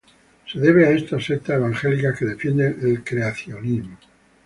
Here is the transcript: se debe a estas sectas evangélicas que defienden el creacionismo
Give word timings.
se 0.51 0.59
debe 0.59 0.87
a 0.87 0.91
estas 0.93 1.25
sectas 1.25 1.57
evangélicas 1.57 2.17
que 2.17 2.25
defienden 2.25 2.75
el 2.81 3.03
creacionismo 3.03 3.99